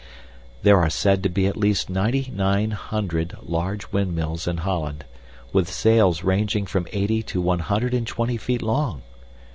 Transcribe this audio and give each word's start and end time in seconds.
There 0.63 0.79
are 0.79 0.89
said 0.89 1.21
to 1.21 1.29
be 1.29 1.45
at 1.45 1.55
least 1.55 1.87
ninety 1.87 2.31
nine 2.33 2.71
hundred 2.71 3.35
large 3.43 3.91
windmills 3.91 4.47
in 4.47 4.57
Holland, 4.65 5.05
with 5.53 5.69
sails 5.71 6.23
ranging 6.23 6.65
from 6.65 6.87
eighty 6.91 7.21
to 7.21 7.39
one 7.39 7.59
hundred 7.59 7.93
and 7.93 8.07
twenty 8.07 8.37
feet 8.37 8.63
long. 8.63 9.03